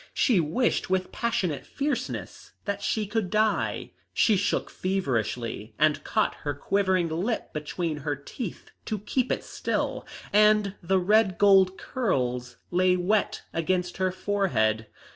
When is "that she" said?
2.65-3.05